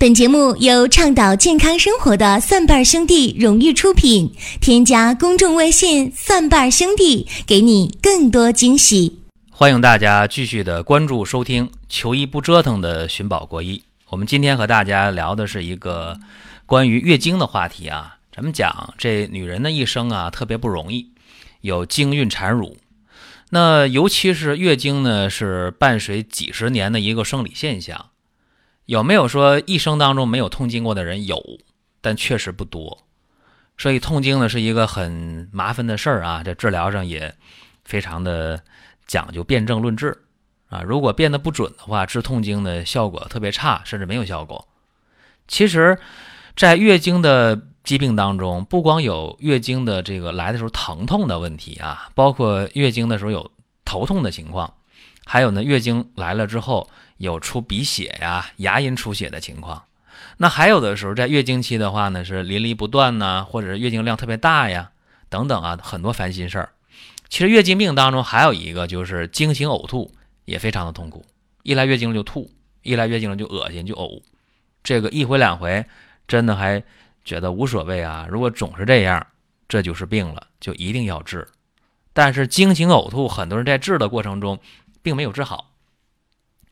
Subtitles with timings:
[0.00, 4.32] 本节目由倡导健康生活的蒜瓣兄弟荣誉出品。
[4.58, 9.18] 添加公众微信“蒜瓣兄弟”，给你更多惊喜。
[9.50, 13.76] 欢迎大家继续的关注收听《求医不折腾的寻宝国医》。
[14.08, 16.18] 我们今天和大家聊的是一个
[16.64, 18.16] 关于月经的话题啊。
[18.34, 21.10] 咱们讲这女人的一生啊，特别不容易，
[21.60, 22.78] 有经孕产乳。
[23.50, 28.06] 那尤其是月经呢，是伴随几十年的一个生理现象。
[28.90, 31.24] 有没有说一生当中没有痛经过的人？
[31.24, 31.40] 有，
[32.00, 33.06] 但确实不多。
[33.78, 37.32] 所以痛经呢是一个很麻烦的事儿啊，在治疗上也
[37.84, 38.60] 非常的
[39.06, 40.18] 讲究辨证论治
[40.70, 40.82] 啊。
[40.82, 44.66] 如果辨得不准的话，治痛经的效果特别差，甚至没有效果。
[45.46, 45.96] 其实，
[46.56, 53.52] 在月经的疾病当中，不光有月经的这个来的时候疼痛的问题啊，包括月经的时候有
[53.84, 54.74] 头痛的情况，
[55.24, 56.90] 还有呢，月经来了之后。
[57.20, 59.84] 有出鼻血呀、牙龈出血的情况，
[60.38, 64.90] 那还有的时候在月经期的话呢，是淋漓不断呐，或者是月经量特别大呀，
[65.28, 66.72] 等等啊，很多烦心事儿。
[67.28, 70.10] 其实月经病当中还有一个就是经行呕吐，
[70.46, 71.22] 也非常的痛苦。
[71.62, 72.50] 一来月经了就吐，
[72.82, 74.22] 一来月经了就恶心就呕，
[74.82, 75.84] 这个一回两回，
[76.26, 76.82] 真的还
[77.22, 78.26] 觉得无所谓啊。
[78.30, 79.26] 如果总是这样，
[79.68, 81.46] 这就是病了，就一定要治。
[82.14, 84.58] 但是经行呕吐，很多人在治的过程中，
[85.02, 85.69] 并没有治好。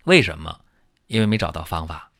[0.08, 0.60] 为什么？
[1.06, 2.10] 因为没找到方法。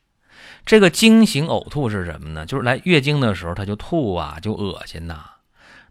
[0.65, 2.45] 这个经行呕吐是什么呢？
[2.45, 5.25] 就是来月经的时候他就吐啊，就恶心呐。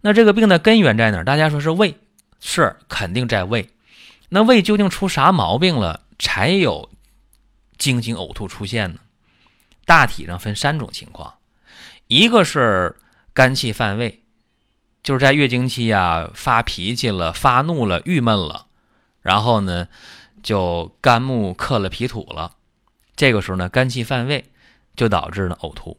[0.00, 1.24] 那这个病的根源在哪儿？
[1.24, 1.98] 大家说是胃，
[2.40, 3.68] 是肯定在胃。
[4.28, 6.88] 那胃究竟出啥毛病了，才有
[7.76, 9.00] 经行呕吐出现呢？
[9.84, 11.34] 大体上分三种情况，
[12.06, 12.94] 一个是
[13.32, 14.22] 肝气犯胃，
[15.02, 18.66] 就是在月经期啊发脾气了、发怒了、郁闷了，
[19.20, 19.88] 然后呢。
[20.42, 22.56] 就肝木克了脾土了，
[23.16, 24.44] 这个时候呢，肝气犯胃，
[24.96, 25.96] 就导致呢呕吐。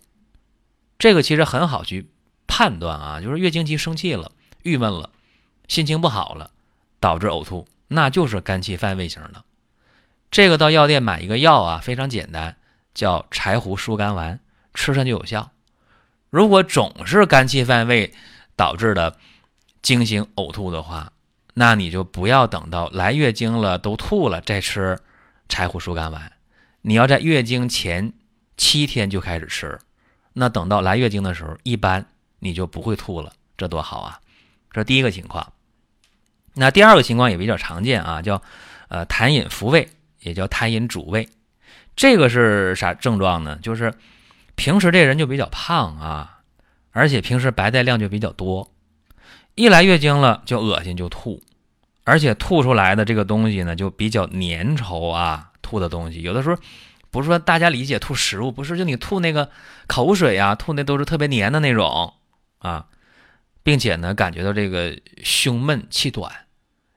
[0.97, 2.09] 这个其实很好去
[2.47, 4.31] 判断啊，就是月经期生气了、
[4.63, 5.09] 郁闷了、
[5.67, 6.51] 心情不好了，
[6.99, 9.43] 导致呕吐，那就是肝气犯胃型的。
[10.31, 12.57] 这个到药店买一个药啊，非常简单，
[12.93, 14.39] 叫柴胡疏肝丸，
[14.73, 15.51] 吃上就有效。
[16.29, 18.13] 如果总是肝气犯胃
[18.55, 19.17] 导致的
[19.81, 21.11] 经行呕吐的话，
[21.59, 24.97] 那你就不要等到来月经了都吐了再吃
[25.49, 26.31] 柴胡疏肝丸，
[26.83, 28.13] 你要在月经前
[28.55, 29.77] 七天就开始吃，
[30.31, 32.05] 那等到来月经的时候，一般
[32.39, 34.21] 你就不会吐了，这多好啊！
[34.71, 35.51] 这是第一个情况。
[36.53, 38.41] 那第二个情况也比较常见啊，叫
[38.87, 39.89] 呃痰饮伏胃，
[40.21, 41.27] 也叫痰饮主胃。
[41.93, 43.59] 这个是啥症状呢？
[43.61, 43.93] 就是
[44.55, 46.39] 平时这人就比较胖啊，
[46.91, 48.71] 而且平时白带量就比较多，
[49.55, 51.43] 一来月经了就恶心就吐。
[52.09, 55.51] 而且吐出来的这个东西呢，就比较粘稠啊。
[55.61, 56.57] 吐的东西有的时候
[57.11, 59.51] 不是说大家理解吐食物，不是就你吐那个
[59.85, 62.15] 口水啊，吐那都是特别黏的那种
[62.57, 62.87] 啊，
[63.61, 66.31] 并且呢，感觉到这个胸闷气短，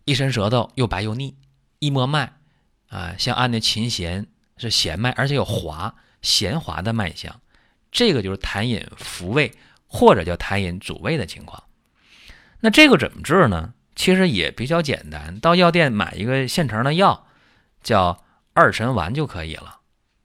[0.07, 1.37] 一伸舌头又白又腻，
[1.81, 2.33] 一摸脉
[2.89, 7.41] 啊，像按的琴弦是弦脉，而且有滑弦滑的脉象，
[7.91, 9.53] 这个就是痰饮伏胃
[9.87, 11.63] 或者叫痰饮阻胃的情况。
[12.61, 13.75] 那这个怎么治呢？
[13.95, 17.27] 其实也比较简单，到药店买一个现成的药，
[17.83, 19.79] 叫二陈丸就可以了。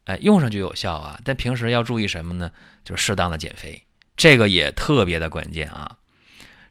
[0.05, 1.19] 哎，用上就有效啊。
[1.23, 2.49] 但平时要注意什么呢？
[2.83, 3.83] 就是适当的减肥，
[4.15, 5.97] 这个也特别的关键啊。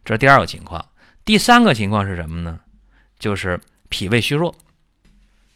[0.04, 0.84] 这是第二个情况。
[1.24, 2.60] 第三个情况是什么呢？
[3.18, 4.54] 就是脾胃虚弱。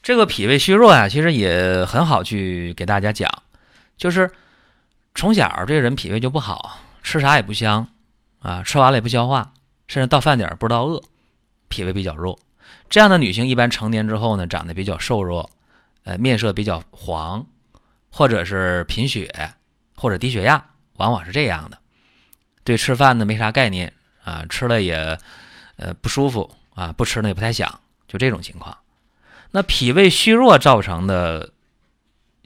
[0.02, 3.30] 这个脾胃虚弱呀，其实也很好去给大家讲，
[3.96, 4.30] 就是
[5.14, 7.88] 从小这个人脾胃就不好，吃啥也不香
[8.40, 9.52] 啊，吃完了也不消化，
[9.88, 11.02] 甚至到饭点不知道饿。
[11.70, 12.38] 脾胃比较弱，
[12.90, 15.48] 这样的女性一般成年之后呢，长得比较瘦弱，
[16.04, 17.46] 呃，面色比较黄，
[18.10, 19.54] 或者是贫血，
[19.94, 20.62] 或者低血压，
[20.96, 21.78] 往往是这样的。
[22.64, 23.90] 对吃饭呢没啥概念
[24.22, 25.18] 啊，吃了也
[25.76, 28.76] 呃不舒服啊，不吃呢也不太想，就这种情况。
[29.52, 31.52] 那脾胃虚弱造成的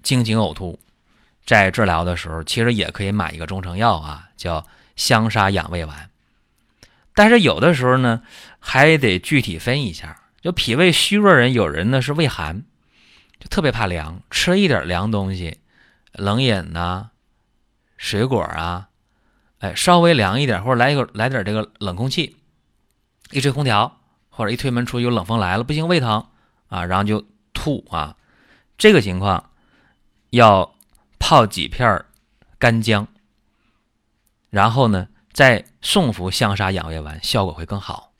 [0.02, 0.78] 经行呕吐，
[1.44, 4.66] 在治疗的时候，其实也可以买一个中成药啊，叫
[4.96, 6.10] 香砂养胃丸。
[7.14, 8.22] 但是有的时候呢，
[8.58, 10.20] 还得具体分一下。
[10.42, 12.64] 就脾胃虚弱人，有人呢是胃寒，
[13.40, 15.56] 就特别怕凉，吃一点凉东西，
[16.12, 17.12] 冷饮呐、
[17.96, 18.88] 水果啊，
[19.60, 22.36] 哎，稍微凉一点，或者来一个来点这个冷空气，
[23.30, 26.26] 一吹空调或者一推门出有冷风来了，不行，胃疼
[26.68, 27.24] 啊，然后就
[27.54, 28.16] 吐啊，
[28.76, 29.50] 这个情况
[30.28, 30.74] 要
[31.18, 32.04] 泡几片
[32.58, 33.08] 干姜，
[34.50, 35.08] 然后呢。
[35.34, 38.12] 再送服香砂养胃丸，效果会更好。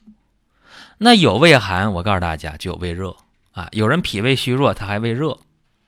[0.97, 3.15] 那有胃寒，我告诉大家就有胃热
[3.53, 3.69] 啊。
[3.71, 5.39] 有人脾胃虚弱，他还胃热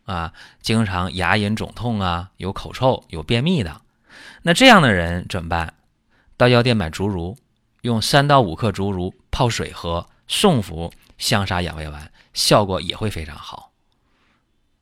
[0.06, 3.82] 啊，经常牙龈肿痛啊，有口臭、有便秘的，
[4.44, 5.74] 那这样的人怎么办？
[6.38, 7.38] 到药店买竹茹，
[7.82, 13.72] 用三到五克竹茹泡水喝，送服香砂养胃丸，效果也会非常好。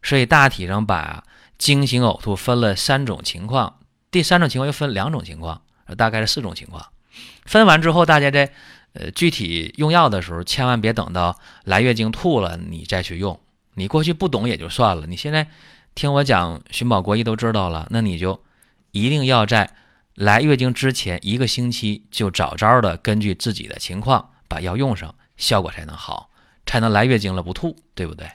[0.04, 1.24] 所以大体上把
[1.58, 3.80] 经行呕吐分了三种情况，
[4.12, 5.64] 第三种情况又分两种情况，
[5.98, 6.84] 大概是四种情况。
[7.46, 8.52] 分完之后，大家在
[8.94, 13.40] 呃具体用药的时候，千万别等到来月经吐了你再去用。
[13.76, 15.48] 你过去不懂也就算了，你现在
[15.94, 18.42] 听我讲寻宝国医都知道了，那你就
[18.92, 19.70] 一定要在
[20.16, 26.30] 来月经之前一个星期就早早的根据自己的情况把药用上，效果才能好，
[26.66, 28.30] 才能来月经了不吐，对不对？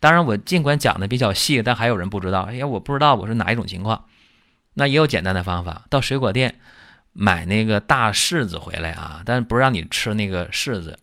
[0.00, 2.40] 当然，我尽管讲的比较细，但还有人不知道。
[2.40, 4.06] 哎呀，我不知道我是哪一种情况，
[4.74, 6.60] 那也有简单的方法，到水果店
[7.12, 10.98] 买那个大柿子回来啊，但不让你吃那个柿子，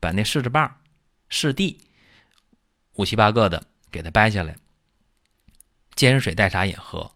[0.00, 0.76] 把那柿子棒、
[1.30, 1.78] 柿蒂。
[2.94, 4.54] 五七八个的，给它掰下来，
[5.94, 7.12] 煎水代茶饮喝，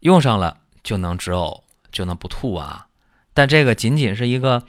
[0.00, 1.62] 用上了就能止呕，
[1.92, 2.88] 就能不吐啊。
[3.34, 4.64] 但这个仅仅是一个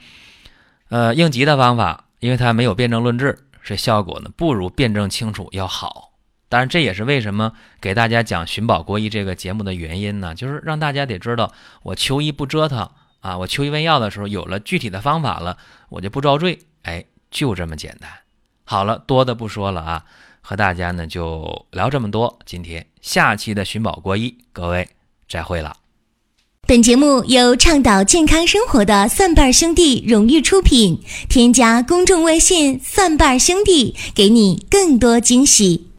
[0.88, 6.12] 呃应急的方法，因为它没有辨证论治，这效果呢不如辨证清楚要好。
[6.48, 11.52] 当然，这也是为什么给大家讲寻宝国医这个节目的原因呢，就是让大家得知道，
[11.82, 12.88] 我求医不折腾
[13.20, 15.58] 啊，我求医问药的时候有了具体的方法了，
[15.88, 16.60] 我就不遭罪。
[16.82, 18.08] 哎，就这么简单。
[18.64, 20.04] 好了，多的不说了啊。
[20.40, 24.88] 和大家呢就聊这么多，今天下期的寻宝国医，各位
[25.28, 25.76] 再会了。
[26.68, 35.95] 本节目由倡导健康生活的蒜瓣兄弟荣誉出品，添加公众微信“蒜瓣兄弟”，给你更多惊喜。